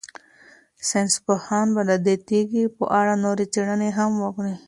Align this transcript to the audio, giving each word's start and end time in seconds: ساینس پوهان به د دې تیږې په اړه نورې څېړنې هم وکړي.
ساینس 0.89 1.15
پوهان 1.25 1.67
به 1.75 1.81
د 1.89 1.91
دې 2.05 2.15
تیږې 2.27 2.63
په 2.77 2.83
اړه 2.99 3.13
نورې 3.23 3.45
څېړنې 3.53 3.89
هم 3.97 4.11
وکړي. 4.23 4.53